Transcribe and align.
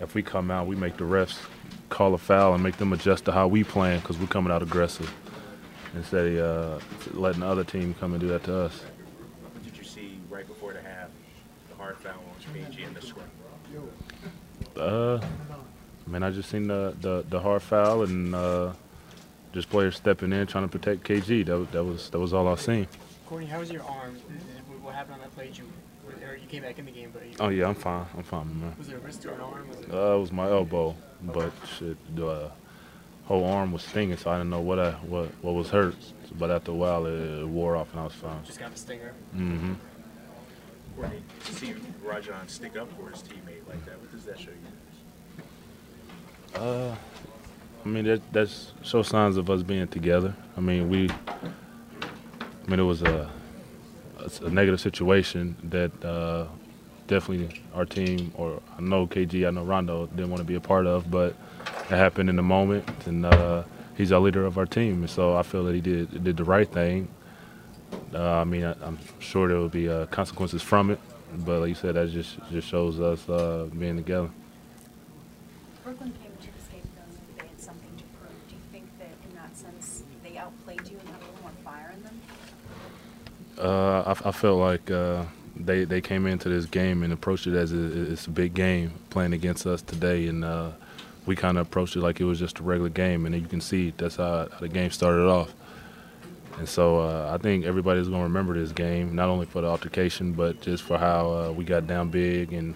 if 0.00 0.14
we 0.14 0.22
come 0.22 0.50
out, 0.50 0.66
we 0.66 0.76
make 0.76 0.96
the 0.96 1.04
refs 1.04 1.38
call 1.88 2.14
a 2.14 2.18
foul 2.18 2.54
and 2.54 2.62
make 2.62 2.76
them 2.78 2.92
adjust 2.92 3.26
to 3.26 3.32
how 3.32 3.46
we 3.46 3.62
playing 3.62 4.00
because 4.00 4.18
we're 4.18 4.26
coming 4.26 4.52
out 4.52 4.62
aggressive 4.62 5.12
instead 5.94 6.26
of 6.26 6.82
uh, 6.82 6.84
letting 7.12 7.40
the 7.40 7.46
other 7.46 7.64
team 7.64 7.94
come 8.00 8.12
and 8.12 8.20
do 8.20 8.28
that 8.28 8.42
to 8.44 8.56
us. 8.56 8.80
What 9.42 9.62
did 9.64 9.76
you 9.76 9.84
see 9.84 10.18
right 10.30 10.46
before 10.46 10.72
the 10.72 10.80
half? 10.80 11.08
The 11.68 11.76
hard 11.76 11.98
foul 11.98 12.12
on 12.12 12.54
KG 12.54 12.86
and 12.86 12.96
the 12.96 13.02
scrum. 13.02 13.26
Uh, 14.76 15.18
I 16.06 16.10
mean, 16.10 16.22
I 16.22 16.30
just 16.30 16.50
seen 16.50 16.66
the, 16.66 16.94
the, 17.00 17.24
the 17.28 17.40
hard 17.40 17.62
foul 17.62 18.02
and 18.02 18.34
uh, 18.34 18.72
just 19.52 19.68
players 19.70 19.96
stepping 19.96 20.32
in 20.32 20.46
trying 20.46 20.64
to 20.64 20.68
protect 20.68 21.04
KG. 21.04 21.44
That, 21.46 21.72
that 21.72 21.84
was 21.84 22.10
that 22.10 22.18
was 22.18 22.32
all 22.32 22.48
I 22.48 22.54
seen. 22.56 22.86
Courtney, 23.26 23.46
how 23.46 23.60
was 23.60 23.70
your 23.70 23.82
arm? 23.84 24.16
What 24.82 24.94
happened 24.94 25.14
on 25.14 25.20
that 25.20 25.34
play? 25.34 25.46
Did 25.46 25.58
you, 25.58 25.64
or 26.06 26.36
you 26.36 26.46
came 26.48 26.62
back 26.62 26.78
in 26.78 26.84
the 26.84 26.90
game, 26.90 27.10
but 27.12 27.24
you, 27.24 27.32
Oh 27.40 27.48
yeah, 27.48 27.68
I'm 27.68 27.74
fine. 27.74 28.06
I'm 28.16 28.22
fine, 28.22 28.60
man. 28.60 28.74
was 28.78 28.88
it 28.88 28.94
a 28.94 28.98
wrist 28.98 29.24
or 29.26 29.32
an 29.32 29.40
arm? 29.40 29.68
Was 29.68 29.78
it, 29.80 29.92
Uh, 29.92 30.16
it 30.16 30.20
was 30.20 30.32
my 30.32 30.48
elbow, 30.48 30.94
but 31.22 31.52
shit, 31.78 31.96
the 32.16 32.26
uh, 32.26 32.50
whole 33.24 33.44
arm 33.44 33.72
was 33.72 33.82
stinging, 33.82 34.16
so 34.16 34.30
I 34.30 34.36
didn't 34.38 34.50
know 34.50 34.60
what 34.60 34.78
I 34.78 34.92
what 34.92 35.26
what 35.42 35.54
was 35.54 35.68
hurt. 35.70 35.94
But 36.38 36.50
after 36.50 36.72
a 36.72 36.74
while, 36.74 37.06
it, 37.06 37.40
it 37.42 37.46
wore 37.46 37.76
off 37.76 37.90
and 37.92 38.00
I 38.00 38.04
was 38.04 38.14
fine. 38.14 38.42
just 38.44 38.58
got 38.58 38.72
the 38.72 38.78
stinger. 38.78 39.12
Mm-hmm. 39.36 39.74
Courtney, 40.96 41.22
to 41.46 41.54
see 41.54 41.74
Rajon 42.04 42.48
stick 42.48 42.76
up 42.76 42.88
for 42.98 43.10
his 43.10 43.22
teammate 43.22 43.66
like 43.68 43.84
that, 43.86 43.98
what 44.00 44.10
does 44.12 44.24
that 44.24 44.38
show 44.38 44.50
you? 44.50 46.60
Uh, 46.60 46.94
I 47.84 47.88
mean, 47.88 48.04
that 48.04 48.20
that's 48.32 48.72
show 48.82 49.02
signs 49.02 49.36
of 49.36 49.48
us 49.50 49.62
being 49.62 49.88
together. 49.88 50.34
I 50.56 50.60
mean, 50.60 50.88
we. 50.88 51.08
I 51.10 52.70
mean, 52.70 52.78
it 52.78 52.82
was 52.84 53.02
a 53.02 53.28
a 54.42 54.50
negative 54.50 54.80
situation 54.80 55.56
that 55.64 56.04
uh, 56.04 56.46
definitely 57.06 57.62
our 57.74 57.84
team, 57.84 58.32
or 58.34 58.60
I 58.78 58.80
know 58.80 59.06
KG, 59.06 59.46
I 59.46 59.50
know 59.50 59.64
Rondo 59.64 60.06
didn't 60.06 60.30
want 60.30 60.40
to 60.40 60.44
be 60.44 60.54
a 60.54 60.60
part 60.60 60.86
of, 60.86 61.10
but 61.10 61.34
it 61.66 61.96
happened 61.96 62.28
in 62.30 62.36
the 62.36 62.42
moment, 62.42 62.88
and 63.06 63.26
uh, 63.26 63.64
he's 63.96 64.12
our 64.12 64.20
leader 64.20 64.44
of 64.46 64.58
our 64.58 64.66
team, 64.66 65.00
and 65.02 65.10
so 65.10 65.36
I 65.36 65.42
feel 65.42 65.64
that 65.64 65.74
he 65.74 65.80
did 65.80 66.24
did 66.24 66.36
the 66.36 66.44
right 66.44 66.68
thing. 66.68 67.08
Uh, 68.14 68.40
I 68.40 68.44
mean, 68.44 68.64
I, 68.64 68.74
I'm 68.82 68.98
sure 69.18 69.48
there 69.48 69.58
will 69.58 69.68
be 69.68 69.88
uh, 69.88 70.06
consequences 70.06 70.62
from 70.62 70.90
it, 70.90 71.00
but 71.44 71.60
like 71.60 71.68
you 71.68 71.74
said, 71.74 71.94
that 71.94 72.10
just 72.10 72.38
just 72.50 72.68
shows 72.68 73.00
us 73.00 73.28
uh, 73.28 73.68
being 73.78 73.96
together. 73.96 74.30
Brooklyn 75.84 76.12
came 76.22 76.32
to 76.40 76.54
this 76.56 76.68
game 76.70 76.86
knowing 76.96 77.18
they 77.36 77.46
had 77.48 77.60
something 77.60 77.94
to 77.96 78.04
prove. 78.16 78.48
Do 78.48 78.54
you 78.54 78.62
think 78.70 78.86
that 78.98 79.12
in 79.28 79.36
that 79.36 79.56
sense 79.56 80.04
they 80.22 80.38
outplayed 80.38 80.88
you 80.88 80.96
and 80.98 81.08
had 81.08 81.20
a 81.20 81.24
little 81.26 81.42
more 81.42 81.52
fire 81.64 81.92
in 81.94 82.02
them? 82.04 82.20
Uh, 83.58 84.14
I, 84.24 84.28
I 84.28 84.32
felt 84.32 84.58
like 84.58 84.90
uh, 84.90 85.24
they 85.56 85.84
they 85.84 86.00
came 86.00 86.26
into 86.26 86.48
this 86.48 86.66
game 86.66 87.02
and 87.02 87.12
approached 87.12 87.46
it 87.46 87.54
as 87.54 87.72
a, 87.72 88.12
it's 88.12 88.26
a 88.26 88.30
big 88.30 88.54
game 88.54 88.92
playing 89.10 89.32
against 89.32 89.66
us 89.66 89.82
today, 89.82 90.26
and 90.26 90.44
uh, 90.44 90.70
we 91.26 91.36
kind 91.36 91.58
of 91.58 91.66
approached 91.66 91.96
it 91.96 92.00
like 92.00 92.20
it 92.20 92.24
was 92.24 92.38
just 92.38 92.58
a 92.58 92.62
regular 92.62 92.88
game, 92.88 93.26
and 93.26 93.34
you 93.34 93.46
can 93.46 93.60
see 93.60 93.92
that's 93.96 94.16
how, 94.16 94.48
how 94.50 94.58
the 94.60 94.68
game 94.68 94.90
started 94.90 95.28
off. 95.28 95.54
And 96.58 96.68
so 96.68 97.00
uh, 97.00 97.30
I 97.32 97.38
think 97.38 97.64
everybody's 97.64 98.08
going 98.08 98.20
to 98.20 98.24
remember 98.24 98.54
this 98.54 98.72
game, 98.72 99.14
not 99.14 99.28
only 99.28 99.46
for 99.46 99.62
the 99.62 99.68
altercation, 99.68 100.32
but 100.32 100.60
just 100.60 100.82
for 100.82 100.98
how 100.98 101.30
uh, 101.30 101.52
we 101.52 101.64
got 101.64 101.86
down 101.86 102.10
big 102.10 102.52
and 102.52 102.74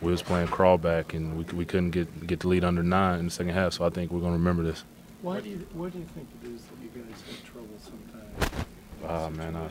we 0.00 0.10
was 0.10 0.22
playing 0.22 0.48
crawlback, 0.48 1.12
and 1.14 1.36
we, 1.36 1.44
we 1.56 1.64
couldn't 1.64 1.90
get 1.90 2.26
get 2.26 2.40
the 2.40 2.48
lead 2.48 2.64
under 2.64 2.82
nine 2.82 3.18
in 3.18 3.24
the 3.26 3.30
second 3.30 3.52
half. 3.52 3.72
So 3.72 3.84
I 3.84 3.90
think 3.90 4.12
we're 4.12 4.20
going 4.20 4.32
to 4.32 4.38
remember 4.38 4.62
this. 4.62 4.84
Why 5.20 5.40
do 5.40 5.48
you, 5.48 5.66
why 5.72 5.88
do 5.88 5.98
you 5.98 6.06
think 6.14 6.28
it 6.42 6.48
is 6.48 6.62
that 6.62 6.78
you 6.80 6.90
guys 7.02 7.20
have 7.28 7.44
trouble 7.44 7.68
sometimes? 7.78 8.66
Ah 9.06 9.28
man, 9.30 9.56
I, 9.56 9.68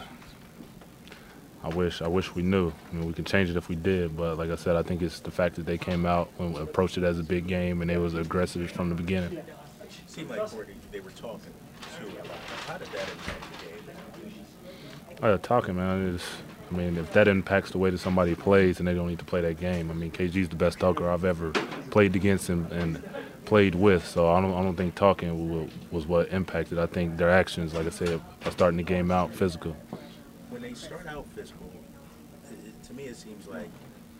I 1.63 1.69
wish 1.69 2.01
I 2.01 2.07
wish 2.07 2.33
we 2.35 2.43
knew. 2.43 2.71
I 2.91 2.95
mean, 2.95 3.07
we 3.07 3.13
could 3.13 3.25
change 3.25 3.49
it 3.49 3.57
if 3.57 3.67
we 3.67 3.75
did, 3.75 4.15
but 4.15 4.37
like 4.37 4.51
I 4.51 4.55
said, 4.55 4.75
I 4.75 4.83
think 4.83 5.01
it's 5.01 5.19
the 5.19 5.31
fact 5.31 5.55
that 5.55 5.65
they 5.65 5.77
came 5.77 6.05
out 6.05 6.29
and 6.39 6.55
approached 6.57 6.97
it 6.97 7.03
as 7.03 7.19
a 7.19 7.23
big 7.23 7.47
game, 7.47 7.81
and 7.81 7.89
they 7.89 7.97
was 7.97 8.13
aggressive 8.13 8.69
from 8.71 8.89
the 8.89 8.95
beginning. 8.95 9.37
It 9.37 9.45
seemed 10.07 10.29
like 10.29 10.45
Courtney, 10.49 10.75
they 10.91 10.99
were 10.99 11.11
talking 11.11 11.53
too. 11.97 12.11
How 12.67 12.77
did 12.77 12.87
that 12.89 13.09
impact 13.09 13.43
the 13.59 14.25
game? 14.25 15.23
Uh, 15.23 15.37
talking, 15.37 15.75
man. 15.75 16.15
Is, 16.15 16.23
I 16.71 16.75
mean, 16.75 16.97
if 16.97 17.11
that 17.13 17.27
impacts 17.27 17.71
the 17.71 17.79
way 17.79 17.89
that 17.89 17.97
somebody 17.97 18.35
plays, 18.35 18.79
and 18.79 18.87
they 18.87 18.93
don't 18.93 19.07
need 19.07 19.19
to 19.19 19.25
play 19.25 19.41
that 19.41 19.59
game. 19.59 19.89
I 19.89 19.93
mean, 19.93 20.11
KG's 20.11 20.49
the 20.49 20.55
best 20.55 20.79
talker 20.79 21.09
I've 21.09 21.25
ever 21.25 21.51
played 21.89 22.15
against 22.15 22.49
and, 22.49 22.71
and 22.71 23.03
played 23.45 23.75
with, 23.75 24.05
so 24.05 24.29
I 24.29 24.41
don't 24.41 24.53
I 24.53 24.61
don't 24.61 24.75
think 24.75 24.93
talking 24.93 25.49
was, 25.49 25.69
was 25.89 26.05
what 26.05 26.31
impacted. 26.31 26.77
I 26.77 26.85
think 26.85 27.17
their 27.17 27.29
actions, 27.29 27.73
like 27.73 27.87
I 27.87 27.89
said, 27.89 28.21
are 28.45 28.51
starting 28.51 28.77
the 28.77 28.83
game 28.83 29.09
out 29.09 29.33
physical. 29.33 29.75
Start 30.77 31.07
out 31.07 31.25
physical, 31.33 31.71
it, 32.51 32.83
to 32.83 32.93
me 32.93 33.05
it 33.05 33.15
seems 33.15 33.47
like 33.47 33.67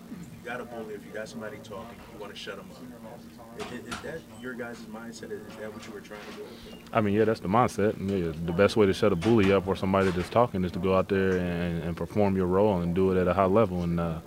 you 0.10 0.18
got 0.44 0.60
a 0.60 0.66
bully, 0.66 0.96
if 0.96 1.06
you 1.06 1.12
got 1.14 1.30
somebody 1.30 1.58
talking, 1.58 1.96
you 2.12 2.20
want 2.20 2.34
to 2.34 2.40
shut 2.40 2.58
them 2.58 2.68
up. 2.72 3.72
Is, 3.72 3.94
is 3.94 4.02
that 4.02 4.20
your 4.42 4.54
guys' 4.54 4.80
mindset? 4.92 5.32
Is 5.32 5.42
that 5.60 5.72
what 5.72 5.86
you 5.86 5.94
were 5.94 6.02
trying 6.02 6.20
to 6.32 6.38
do? 6.38 6.78
I 6.92 7.02
mean, 7.02 7.14
yeah, 7.14 7.26
that's 7.26 7.42
the 7.42 7.48
mindset. 7.48 7.96
Yeah, 8.00 8.34
the 8.46 8.54
best 8.54 8.76
way 8.76 8.88
to 8.88 8.94
shut 8.94 9.14
a 9.14 9.16
bully 9.16 9.52
up 9.52 9.68
or 9.68 9.76
somebody 9.76 10.10
that's 10.10 10.30
talking 10.30 10.64
is 10.64 10.72
to 10.72 10.80
go 10.80 10.98
out 10.98 11.10
there 11.10 11.38
and, 11.38 11.84
and 11.84 11.96
perform 11.96 12.36
your 12.36 12.48
role 12.48 12.80
and 12.80 12.96
do 12.96 13.12
it 13.12 13.22
at 13.22 13.28
a 13.28 13.34
high 13.34 13.46
level. 13.46 13.84
And 13.84 14.00
uh, 14.00 14.20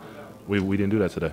we, 0.47 0.60
we 0.60 0.76
didn't 0.76 0.91
do 0.91 1.00
that 1.00 1.10
today. 1.10 1.32